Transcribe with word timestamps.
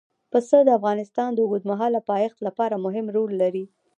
پسه 0.31 0.57
د 0.63 0.69
افغانستان 0.79 1.29
د 1.33 1.39
اوږدمهاله 1.43 1.99
پایښت 2.11 2.37
لپاره 2.47 2.81
مهم 2.85 3.05
رول 3.15 3.31
لري. 3.41 3.65